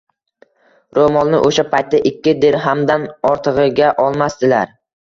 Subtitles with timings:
[0.99, 4.79] Ro`molni o`sha paytda ikki dirhamdan ortig`iga olmasdilar